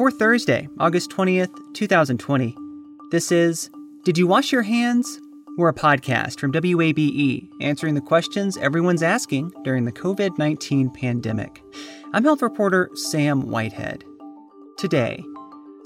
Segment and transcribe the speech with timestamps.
[0.00, 2.56] for Thursday, August 20th, 2020.
[3.10, 3.68] This is
[4.02, 5.20] Did You Wash Your Hands?
[5.58, 11.62] We're a podcast from WABE answering the questions everyone's asking during the COVID 19 pandemic.
[12.14, 14.02] I'm health reporter Sam Whitehead.
[14.78, 15.22] Today,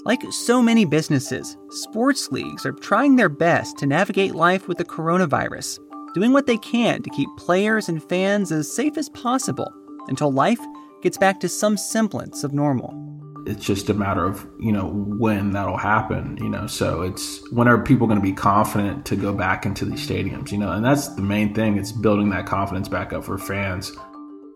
[0.05, 4.85] like so many businesses, sports leagues are trying their best to navigate life with the
[4.85, 5.77] coronavirus,
[6.13, 9.73] doing what they can to keep players and fans as safe as possible
[10.07, 10.61] until life
[11.01, 13.14] gets back to some semblance of normal.
[13.45, 16.67] It's just a matter of, you know, when that'll happen, you know.
[16.67, 20.51] So it's when are people going to be confident to go back into these stadiums,
[20.51, 20.71] you know?
[20.71, 23.91] And that's the main thing, it's building that confidence back up for fans.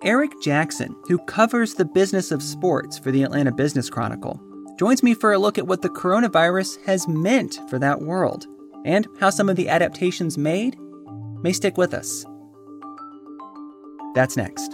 [0.04, 4.42] Eric Jackson, who covers the business of sports for the Atlanta Business Chronicle,
[4.80, 8.48] joins me for a look at what the coronavirus has meant for that world
[8.86, 10.78] and how some of the adaptations made
[11.44, 12.26] may stick with us.
[14.16, 14.74] That's next.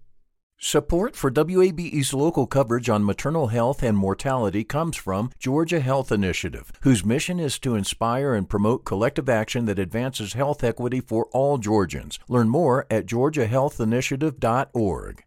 [0.63, 6.71] Support for WABE's local coverage on maternal health and mortality comes from Georgia Health Initiative,
[6.81, 11.57] whose mission is to inspire and promote collective action that advances health equity for all
[11.57, 12.19] Georgians.
[12.27, 15.23] Learn more at georgiahealthinitiative.org.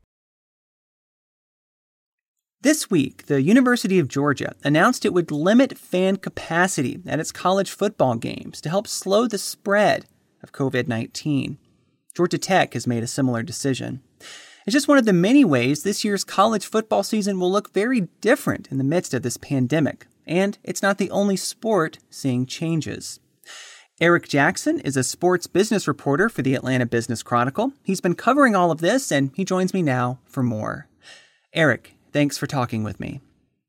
[2.60, 7.72] This week, the University of Georgia announced it would limit fan capacity at its college
[7.72, 10.06] football games to help slow the spread
[10.44, 11.58] of COVID 19.
[12.14, 14.00] Georgia Tech has made a similar decision.
[14.66, 18.08] It's just one of the many ways this year's college football season will look very
[18.22, 20.06] different in the midst of this pandemic.
[20.26, 23.20] And it's not the only sport seeing changes.
[24.00, 27.74] Eric Jackson is a sports business reporter for the Atlanta Business Chronicle.
[27.82, 30.88] He's been covering all of this, and he joins me now for more.
[31.52, 33.20] Eric, thanks for talking with me.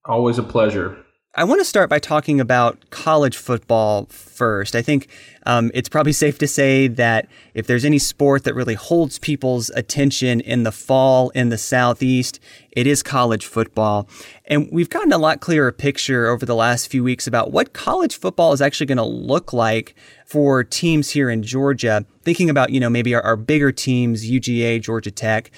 [0.05, 1.04] Always a pleasure.
[1.37, 4.73] I want to start by talking about college football first.
[4.73, 5.09] I think
[5.45, 9.69] um, it's probably safe to say that if there's any sport that really holds people's
[9.71, 12.39] attention in the fall in the Southeast,
[12.71, 14.07] it is college football.
[14.45, 18.17] And we've gotten a lot clearer picture over the last few weeks about what college
[18.17, 19.93] football is actually going to look like
[20.25, 22.05] for teams here in Georgia.
[22.23, 25.51] Thinking about, you know, maybe our, our bigger teams, UGA, Georgia Tech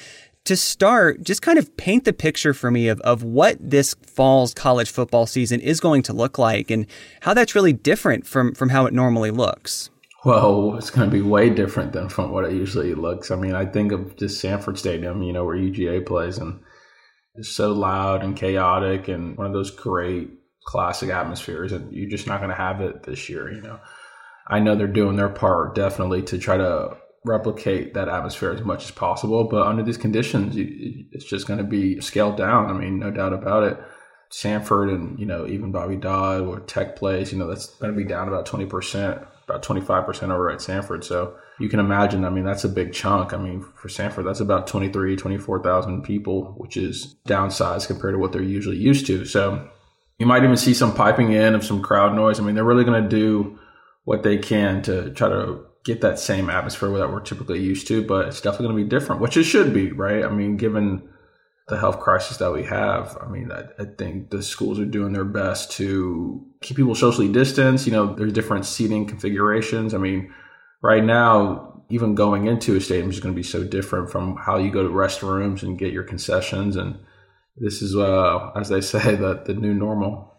[0.47, 4.53] to start, just kind of paint the picture for me of, of what this fall's
[4.53, 6.87] college football season is going to look like and
[7.21, 9.89] how that's really different from, from how it normally looks.
[10.25, 13.29] Well, it's going to be way different than from what it usually looks.
[13.29, 16.59] I mean, I think of just Sanford Stadium, you know, where UGA plays, and
[17.35, 20.29] it's so loud and chaotic and one of those great
[20.65, 23.79] classic atmospheres, and you're just not going to have it this year, you know.
[24.49, 26.97] I know they're doing their part definitely to try to
[27.27, 29.43] replicate that atmosphere as much as possible.
[29.43, 32.69] But under these conditions, it's just going to be scaled down.
[32.69, 33.79] I mean, no doubt about it.
[34.29, 37.97] Sanford and you know even Bobby Dodd or Tech plays, you know that's going to
[37.97, 41.05] be down about twenty percent, about twenty five percent over at Sanford.
[41.05, 42.25] So you can imagine.
[42.25, 43.33] I mean, that's a big chunk.
[43.33, 48.31] I mean, for Sanford, that's about 23, 24,000 people, which is downsized compared to what
[48.31, 49.25] they're usually used to.
[49.25, 49.67] So
[50.19, 52.39] you might even see some piping in of some crowd noise.
[52.39, 53.57] I mean, they're really going to do
[54.03, 58.05] what they can to try to get that same atmosphere that we're typically used to,
[58.05, 60.25] but it's definitely going to be different, which it should be, right?
[60.25, 61.07] I mean, given
[61.69, 65.13] the health crisis that we have, I mean, I, I, think the schools are doing
[65.13, 67.85] their best to keep people socially distanced.
[67.85, 69.93] You know, there's different seating configurations.
[69.93, 70.33] I mean,
[70.83, 74.57] right now, even going into a stadium is going to be so different from how
[74.57, 76.75] you go to restrooms and get your concessions.
[76.75, 76.99] And
[77.55, 80.33] this is, uh, as they say, the, the new normal.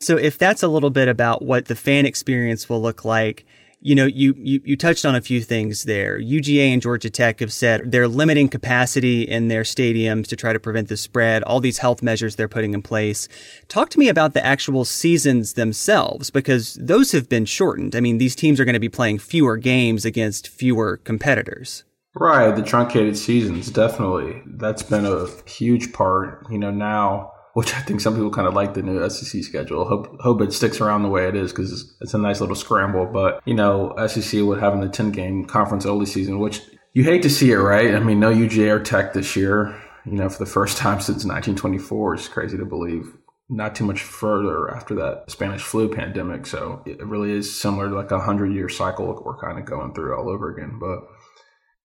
[0.00, 3.46] So, if that's a little bit about what the fan experience will look like,
[3.82, 6.18] you know, you, you, you touched on a few things there.
[6.18, 10.60] UGA and Georgia Tech have said they're limiting capacity in their stadiums to try to
[10.60, 13.26] prevent the spread, all these health measures they're putting in place.
[13.66, 17.96] Talk to me about the actual seasons themselves, because those have been shortened.
[17.96, 21.84] I mean, these teams are going to be playing fewer games against fewer competitors.
[22.14, 22.54] Right.
[22.54, 24.42] The truncated seasons, definitely.
[24.46, 26.46] That's been a huge part.
[26.50, 29.84] You know, now which I think some people kind of like the new SEC schedule.
[29.84, 32.56] Hope hope it sticks around the way it is because it's, it's, a nice little
[32.56, 33.06] scramble.
[33.06, 36.62] But you know, SEC would having the ten game conference only season, which
[36.94, 37.94] you hate to see it, right?
[37.94, 39.78] I mean, no UGA or Tech this year.
[40.04, 43.16] You know, for the first time since 1924, it's crazy to believe.
[43.48, 47.94] Not too much further after that Spanish flu pandemic, so it really is similar to
[47.94, 50.78] like a hundred year cycle we're kind of going through all over again.
[50.80, 51.00] But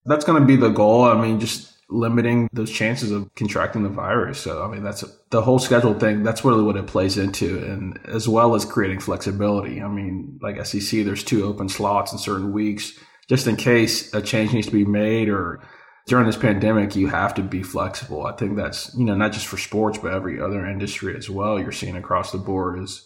[0.05, 1.03] that's going to be the goal.
[1.03, 4.39] I mean, just limiting those chances of contracting the virus.
[4.39, 6.23] So, I mean, that's the whole schedule thing.
[6.23, 9.81] That's really what it plays into, and as well as creating flexibility.
[9.81, 14.21] I mean, like SEC, there's two open slots in certain weeks just in case a
[14.21, 15.61] change needs to be made or
[16.07, 18.25] during this pandemic, you have to be flexible.
[18.25, 21.59] I think that's, you know, not just for sports, but every other industry as well.
[21.59, 23.05] You're seeing across the board is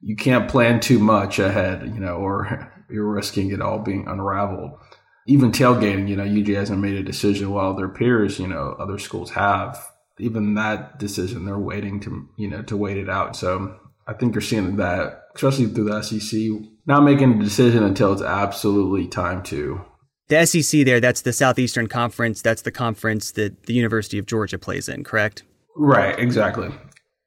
[0.00, 4.78] you can't plan too much ahead, you know, or you're risking it all being unraveled.
[5.28, 8.98] Even tailgating, you know, UG hasn't made a decision while their peers, you know, other
[8.98, 9.78] schools have.
[10.18, 13.36] Even that decision, they're waiting to, you know, to wait it out.
[13.36, 13.76] So
[14.06, 16.40] I think you're seeing that, especially through the SEC,
[16.86, 19.84] not making a decision until it's absolutely time to.
[20.28, 22.40] The SEC there, that's the Southeastern Conference.
[22.40, 25.42] That's the conference that the University of Georgia plays in, correct?
[25.76, 26.70] Right, exactly.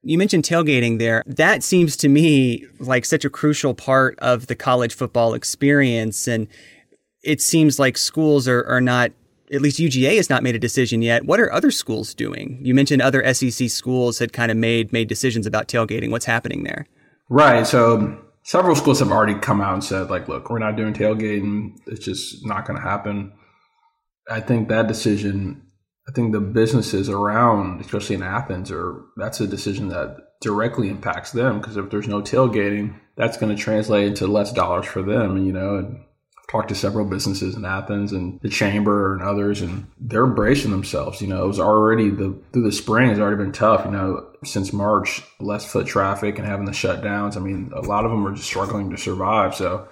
[0.01, 1.23] You mentioned tailgating there.
[1.27, 6.27] That seems to me like such a crucial part of the college football experience.
[6.27, 6.47] And
[7.23, 9.11] it seems like schools are, are not,
[9.51, 11.25] at least UGA has not made a decision yet.
[11.25, 12.59] What are other schools doing?
[12.61, 16.09] You mentioned other SEC schools had kind of made made decisions about tailgating.
[16.09, 16.85] What's happening there?
[17.29, 17.67] Right.
[17.67, 21.77] So several schools have already come out and said, like, look, we're not doing tailgating.
[21.87, 23.33] It's just not going to happen.
[24.29, 25.61] I think that decision,
[26.07, 31.31] I think the businesses around, especially in Athens, are that's a decision that directly impacts
[31.31, 35.45] them because if there's no tailgating, that's going to translate into less dollars for them,
[35.45, 35.75] you know.
[35.75, 36.03] And
[36.49, 41.21] talked to several businesses in Athens and the chamber and others, and they're bracing themselves.
[41.21, 43.85] You know, it was already the through the spring has already been tough.
[43.85, 47.37] You know, since March, less foot traffic and having the shutdowns.
[47.37, 49.55] I mean, a lot of them are just struggling to survive.
[49.55, 49.87] So,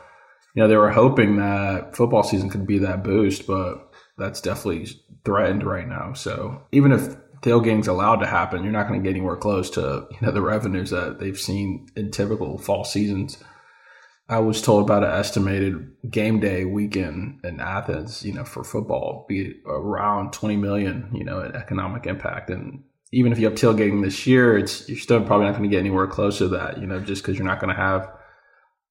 [0.56, 4.88] you know, they were hoping that football season could be that boost, but that's definitely
[5.24, 6.14] threatened right now.
[6.14, 10.08] So, even if tailgating's allowed to happen, you're not going to get anywhere close to
[10.12, 13.42] you know the revenues that they've seen in typical fall seasons.
[14.30, 19.26] I was told about an estimated game day weekend in Athens, you know, for football
[19.28, 22.52] be around 20 million, you know, in economic impact.
[22.52, 25.76] And even if you have tailgating this year, it's you're still probably not going to
[25.76, 28.08] get anywhere close to that, you know, just because you're not going to have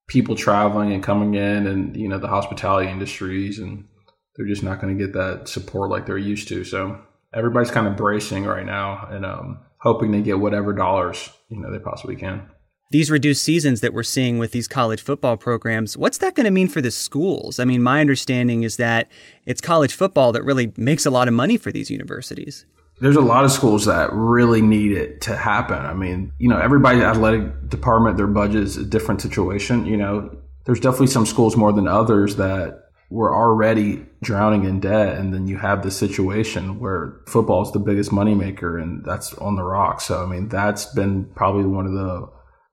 [0.08, 3.86] people traveling and coming in, and you know, the hospitality industries, and
[4.34, 6.64] they're just not going to get that support like they're used to.
[6.64, 7.00] So
[7.32, 11.70] everybody's kind of bracing right now and um, hoping they get whatever dollars you know
[11.70, 12.48] they possibly can
[12.90, 16.50] these reduced seasons that we're seeing with these college football programs, what's that going to
[16.50, 17.58] mean for the schools?
[17.58, 19.08] I mean, my understanding is that
[19.44, 22.64] it's college football that really makes a lot of money for these universities.
[23.00, 25.76] There's a lot of schools that really need it to happen.
[25.76, 29.86] I mean, you know, everybody's athletic department, their budget is a different situation.
[29.86, 35.16] You know, there's definitely some schools more than others that were already drowning in debt.
[35.16, 39.56] And then you have the situation where football is the biggest moneymaker and that's on
[39.56, 40.04] the rocks.
[40.04, 42.28] So, I mean, that's been probably one of the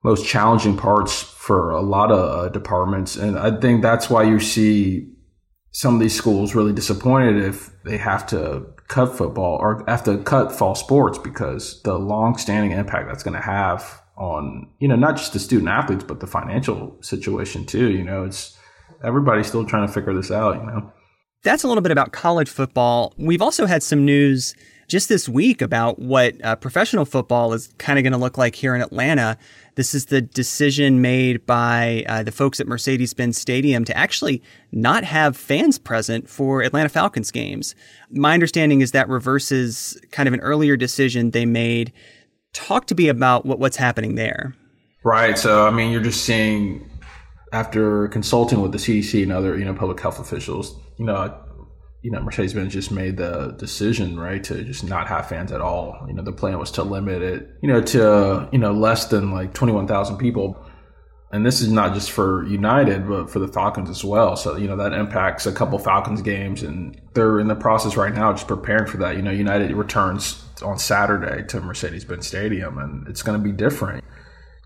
[0.06, 3.16] most challenging parts for a lot of uh, departments.
[3.16, 5.12] And I think that's why you see
[5.72, 10.20] some of these schools really disappointed if they have to cut football or have to
[10.20, 15.18] cut fall sports because the long-standing impact that's going to have on you know not
[15.18, 18.58] just the student athletes but the financial situation too you know it's
[19.04, 20.90] everybody's still trying to figure this out you know
[21.44, 24.56] that's a little bit about college football we've also had some news
[24.88, 28.56] just this week about what uh, professional football is kind of going to look like
[28.56, 29.38] here in Atlanta.
[29.76, 34.42] This is the decision made by uh, the folks at Mercedes Benz Stadium to actually
[34.72, 37.76] not have fans present for Atlanta Falcons games.
[38.12, 41.92] My understanding is that reverses kind of an earlier decision they made.
[42.54, 44.56] Talk to me about what, what's happening there.
[45.04, 45.38] Right.
[45.38, 46.90] So, I mean, you're just seeing
[47.52, 51.38] after consulting with the CDC and other, you know, public health officials, you know,
[52.06, 55.60] you know, Mercedes Benz just made the decision, right, to just not have fans at
[55.60, 56.06] all.
[56.08, 59.32] You know, the plan was to limit it, you know, to, you know, less than
[59.32, 60.56] like 21,000 people.
[61.32, 64.36] And this is not just for United, but for the Falcons as well.
[64.36, 66.62] So, you know, that impacts a couple Falcons games.
[66.62, 69.16] And they're in the process right now just preparing for that.
[69.16, 73.52] You know, United returns on Saturday to Mercedes Benz Stadium, and it's going to be
[73.52, 74.04] different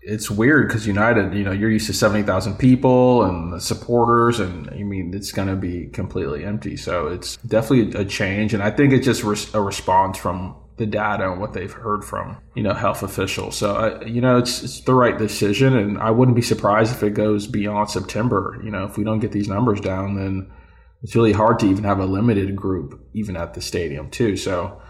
[0.02, 4.82] it's weird because United, you know, you're used to 70,000 people and supporters, and I
[4.82, 6.76] mean, it's going to be completely empty.
[6.76, 8.54] So it's definitely a change.
[8.54, 12.02] And I think it's just re- a response from the data and what they've heard
[12.04, 13.56] from, you know, health officials.
[13.56, 15.76] So, uh, you know, it's, it's the right decision.
[15.76, 18.58] And I wouldn't be surprised if it goes beyond September.
[18.64, 20.50] You know, if we don't get these numbers down, then
[21.02, 24.36] it's really hard to even have a limited group, even at the stadium, too.
[24.36, 24.80] So,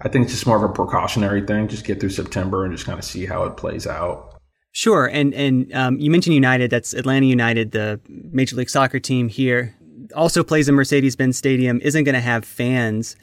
[0.00, 1.68] I think it's just more of a precautionary thing.
[1.68, 4.33] Just get through September and just kind of see how it plays out.
[4.76, 6.68] Sure, and and um, you mentioned United.
[6.68, 9.72] That's Atlanta United, the Major League Soccer team here.
[10.16, 13.14] also plays in Mercedes Benz Stadium, isn't going to have fans.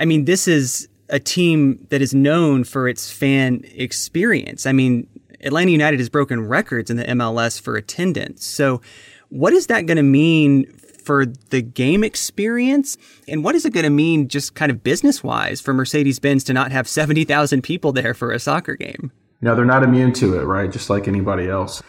[0.00, 4.66] I mean, this is a team that is known for its fan experience.
[4.66, 5.06] I mean,
[5.42, 8.44] Atlanta United has broken records in the MLS for attendance.
[8.44, 8.80] So,
[9.28, 10.66] what is that going to mean
[11.04, 12.98] for the game experience?
[13.28, 16.42] And what is it going to mean just kind of business wise for Mercedes Benz
[16.44, 19.12] to not have 70,000 people there for a soccer game?
[19.46, 20.70] Know, they're not immune to it, right?
[20.70, 21.80] Just like anybody else.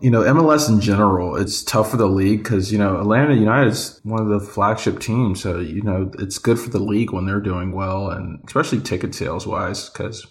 [0.00, 3.72] You know, MLS in general, it's tough for the league because, you know, Atlanta United
[3.72, 5.42] is one of the flagship teams.
[5.42, 9.16] So, you know, it's good for the league when they're doing well and especially ticket
[9.16, 10.24] sales wise because,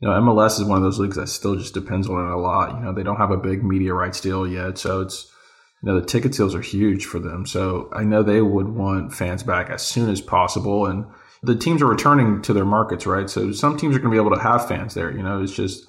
[0.00, 2.38] you know, MLS is one of those leagues that still just depends on it a
[2.38, 2.74] lot.
[2.74, 4.78] You know, they don't have a big media rights deal yet.
[4.78, 5.30] So it's,
[5.80, 7.46] you know, the ticket sales are huge for them.
[7.46, 10.86] So I know they would want fans back as soon as possible.
[10.86, 11.04] And
[11.44, 13.28] the teams are returning to their markets, right?
[13.28, 15.10] So some teams are going to be able to have fans there.
[15.10, 15.86] You know, it's just,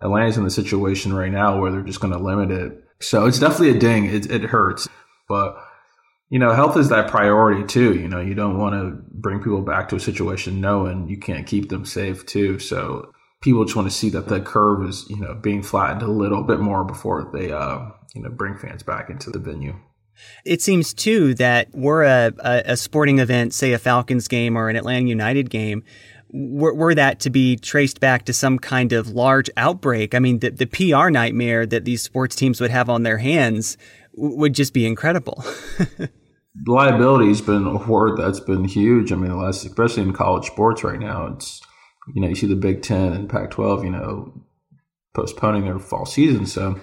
[0.00, 2.84] Atlanta's in the situation right now where they're just going to limit it.
[3.00, 4.06] So it's definitely a ding.
[4.06, 4.88] It, it hurts,
[5.28, 5.56] but
[6.30, 7.94] you know, health is that priority too.
[7.94, 11.46] You know, you don't want to bring people back to a situation knowing you can't
[11.46, 12.58] keep them safe too.
[12.58, 16.08] So people just want to see that the curve is, you know, being flattened a
[16.08, 17.80] little bit more before they, uh,
[18.14, 19.78] you know, bring fans back into the venue.
[20.44, 24.76] It seems too that we're a, a, sporting event, say a Falcons game or an
[24.76, 25.84] Atlanta United game,
[26.34, 30.40] were, were, that to be traced back to some kind of large outbreak, I mean,
[30.40, 33.76] the, the PR nightmare that these sports teams would have on their hands
[34.14, 35.44] would just be incredible.
[36.66, 39.12] Liability has been a word that's been huge.
[39.12, 41.60] I mean, the last, especially in college sports right now, it's,
[42.14, 44.44] you know, you see the Big Ten and Pac 12, you know,
[45.14, 46.46] postponing their fall season.
[46.46, 46.78] So,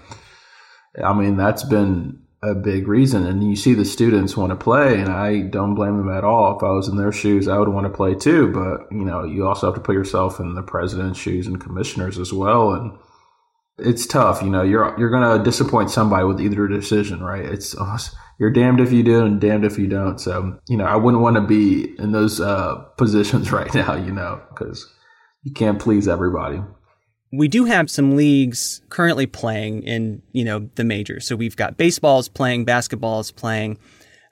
[1.04, 3.26] I mean, that's been a big reason.
[3.26, 6.58] And you see the students want to play, and I don't blame them at all.
[6.58, 8.52] If I was in their shoes, I would want to play too.
[8.52, 12.18] But you know, you also have to put yourself in the president's shoes and commissioners
[12.18, 12.72] as well.
[12.72, 12.98] And
[13.78, 14.42] it's tough.
[14.42, 17.46] You know, you're you're to disappoint somebody with either decision, right?
[17.46, 17.76] It's
[18.40, 20.20] you're damned if you do and damned if you don't.
[20.20, 23.96] So you know, I wouldn't want to be in those uh, positions right now.
[23.96, 24.92] You know, because
[25.44, 26.62] you can't please everybody
[27.32, 31.26] we do have some leagues currently playing in you know the majors.
[31.26, 33.78] So we've got baseball's playing, basketball's playing,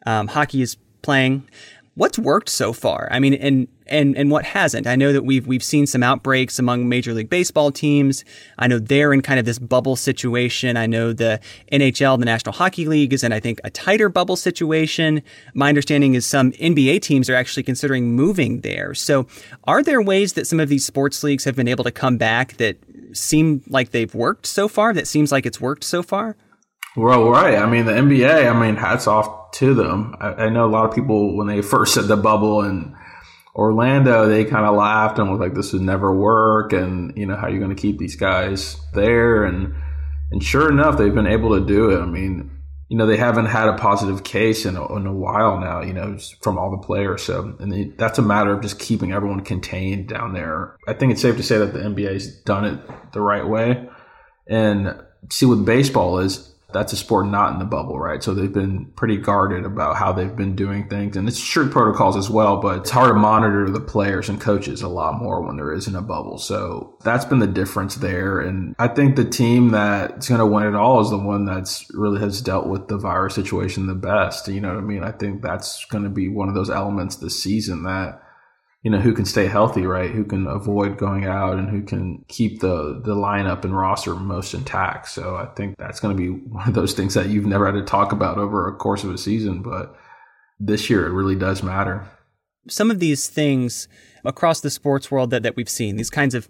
[0.06, 1.48] um, hockey is playing.
[1.96, 3.10] What's worked so far?
[3.12, 4.88] I mean, and and and what hasn't?
[4.88, 8.24] I know that we've we've seen some outbreaks among Major League Baseball teams.
[8.58, 10.77] I know they're in kind of this bubble situation.
[10.77, 11.41] I know the
[11.72, 15.22] NHL, the National Hockey League, is in I think a tighter bubble situation.
[15.53, 18.94] My understanding is some NBA teams are actually considering moving there.
[18.94, 19.27] So,
[19.65, 22.53] are there ways that some of these sports leagues have been able to come back
[22.58, 22.77] that
[23.13, 24.94] seem like they've worked so far?
[24.94, 26.38] That seems like it's worked so far.
[26.96, 27.58] Well, right.
[27.58, 28.50] I mean, the NBA.
[28.50, 30.16] I mean, hats off to them.
[30.20, 32.96] I, I know a lot of people when they first said the bubble and
[33.56, 37.36] Orlando, they kind of laughed and was like, "This would never work," and you know,
[37.36, 39.44] how are you going to keep these guys there?
[39.44, 39.75] And
[40.32, 42.01] and sure enough, they've been able to do it.
[42.01, 42.51] I mean,
[42.89, 45.81] you know, they haven't had a positive case in a, in a while now.
[45.81, 47.24] You know, from all the players.
[47.24, 50.75] So, and they, that's a matter of just keeping everyone contained down there.
[50.88, 53.88] I think it's safe to say that the NBA's done it the right way.
[54.48, 58.22] And see, what baseball is that's a sport not in the bubble, right?
[58.22, 61.18] So they've been pretty guarded about how they've been doing things.
[61.18, 64.82] And it's strict protocols as well, but it's hard to monitor the players and coaches
[64.82, 66.38] a lot more when there isn't a bubble.
[66.38, 68.40] So that's been the difference there.
[68.40, 71.88] And I think the team that's going to win it all is the one that's
[71.94, 74.48] really has dealt with the virus situation the best.
[74.48, 75.04] You know what I mean?
[75.04, 78.22] I think that's going to be one of those elements this season that
[78.81, 80.09] you know, who can stay healthy, right?
[80.09, 84.53] Who can avoid going out and who can keep the, the lineup and roster most
[84.53, 85.09] intact.
[85.09, 87.75] So I think that's going to be one of those things that you've never had
[87.75, 89.62] to talk about over a course of a season.
[89.62, 89.95] But
[90.59, 92.07] this year, it really does matter.
[92.67, 93.88] Some of these things
[94.24, 96.48] across the sports world that, that we've seen, these kinds of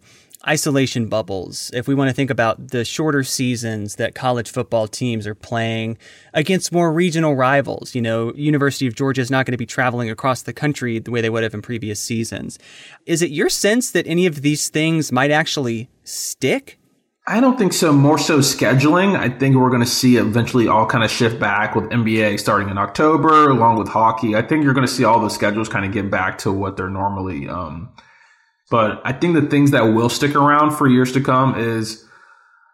[0.48, 5.28] isolation bubbles, if we want to think about the shorter seasons that college football teams
[5.28, 5.98] are playing
[6.34, 10.10] against more regional rivals, you know, University of Georgia is not going to be traveling
[10.10, 12.58] across the country the way they would have in previous seasons.
[13.06, 16.80] Is it your sense that any of these things might actually stick?
[17.28, 17.94] I don't think so.
[17.94, 19.16] More so scheduling.
[19.16, 22.70] I think we're going to see eventually all kind of shift back with NBA starting
[22.70, 24.36] in October, along with hockey.
[24.36, 26.76] I think you're going to see all the schedules kind of get back to what
[26.76, 27.92] they're normally um,
[28.70, 32.06] but I think the things that will stick around for years to come is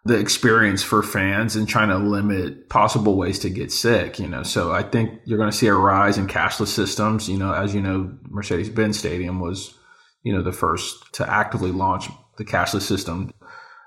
[0.06, 4.44] the experience for fans and trying to limit possible ways to get sick, you know.
[4.44, 7.74] So I think you're going to see a rise in cashless systems, you know, as
[7.74, 9.74] you know, Mercedes-Benz Stadium was,
[10.22, 13.34] you know, the first to actively launch the cashless system.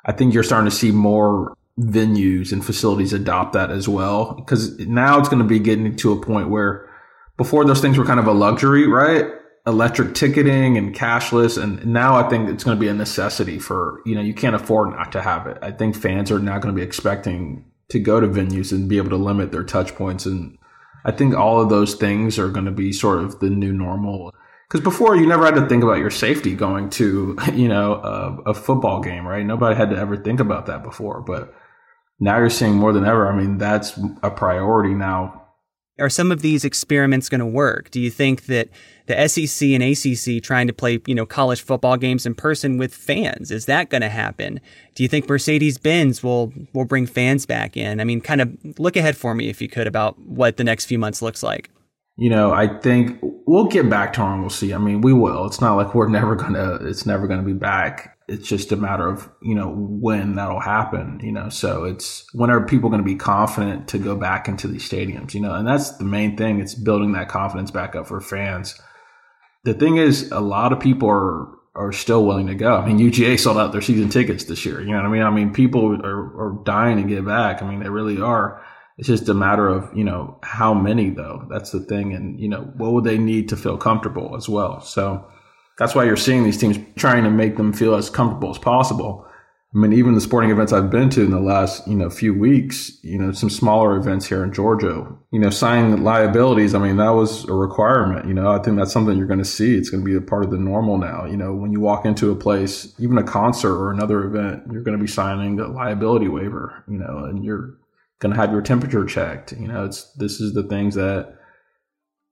[0.05, 4.77] I think you're starting to see more venues and facilities adopt that as well because
[4.81, 6.89] now it's going to be getting to a point where
[7.37, 9.27] before those things were kind of a luxury, right?
[9.69, 14.01] Electric ticketing and cashless and now i think it's going to be a necessity for
[14.07, 16.75] you know you can't afford not to have it i think fans are now going
[16.75, 20.27] to be expecting to go to venues and be able to limit their touch points
[20.27, 20.59] and
[21.05, 24.35] I think all of those things are going to be sort of the new normal.
[24.69, 28.51] Because before you never had to think about your safety going to, you know, a,
[28.51, 29.45] a football game, right?
[29.45, 31.23] Nobody had to ever think about that before.
[31.23, 31.55] But
[32.21, 33.27] now you're seeing more than ever.
[33.27, 35.48] I mean, that's a priority now
[35.99, 37.91] are some of these experiments going to work?
[37.91, 38.69] Do you think that
[39.07, 42.95] the SEC and ACC trying to play, you know, college football games in person with
[42.95, 44.61] fans is that going to happen?
[44.95, 48.01] Do you think Mercedes-Benz will will bring fans back in?
[48.01, 50.87] I mean, kind of look ahead for me if you could about what the next
[50.87, 51.71] few months looks like.
[52.17, 54.75] You know, I think we'll get back to normalcy.
[54.75, 55.47] I mean, we will.
[55.47, 56.79] It's not like we're never gonna.
[56.83, 61.19] It's never gonna be back it's just a matter of you know when that'll happen
[61.23, 61.49] you know?
[61.49, 65.35] So it's when are people going to be confident to go back into these stadiums
[65.35, 65.55] you know?
[65.55, 68.79] And that's the main thing it's building that confidence back up for fans.
[69.65, 72.77] The thing is a lot of people are are still willing to go.
[72.77, 75.23] I mean uga sold out their season tickets this year you know what i mean?
[75.23, 77.63] I mean people are, are dying to get back.
[77.63, 78.63] I mean they really are.
[78.99, 81.47] It's just a matter of you know how many though.
[81.49, 84.83] That's the thing and you know what would they need to feel comfortable as well?
[84.83, 85.25] So
[85.79, 89.25] that's why you're seeing these teams trying to make them feel as comfortable as possible.
[89.75, 92.33] I mean, even the sporting events I've been to in the last, you know, few
[92.33, 96.75] weeks, you know, some smaller events here in Georgia, you know, signing liabilities.
[96.75, 98.27] I mean, that was a requirement.
[98.27, 99.77] You know, I think that's something you're going to see.
[99.77, 101.27] It's going to be a part of the normal now.
[101.27, 104.83] You know, when you walk into a place, even a concert or another event, you're
[104.83, 107.77] going to be signing the liability waiver, you know, and you're
[108.21, 109.53] going to have your temperature checked.
[109.53, 111.38] You know, it's, this is the things that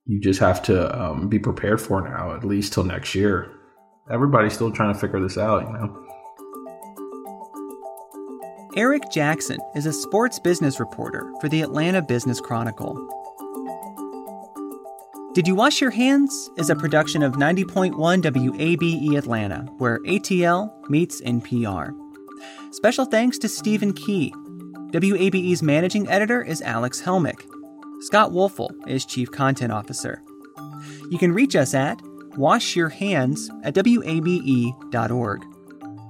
[0.06, 3.52] you just have to um, be prepared for now, at least till next year.
[4.10, 6.02] Everybody's still trying to figure this out, you know.
[8.76, 12.94] Eric Jackson is a sports business reporter for the Atlanta Business Chronicle.
[15.34, 21.20] Did You Wash Your Hands is a production of 90.1 WABE Atlanta, where ATL meets
[21.20, 21.92] NPR.
[22.70, 24.32] Special thanks to Stephen Key.
[24.92, 27.44] WABE's managing editor is Alex Helmick.
[28.00, 30.22] Scott Woelfel is Chief Content Officer.
[31.10, 31.98] You can reach us at
[32.36, 35.44] washyourhands at wabe.org.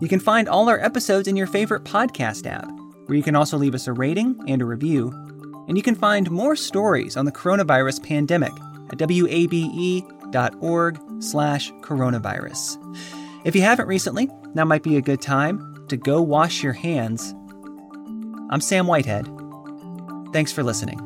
[0.01, 2.69] You can find all our episodes in your favorite podcast app,
[3.07, 5.11] where you can also leave us a rating and a review.
[5.69, 8.53] And you can find more stories on the coronavirus pandemic
[8.91, 10.03] at wabe.org
[11.23, 12.79] slash coronavirus.
[13.45, 17.35] If you haven't recently, now might be a good time to go wash your hands.
[18.51, 19.29] I'm Sam Whitehead.
[20.33, 21.06] Thanks for listening.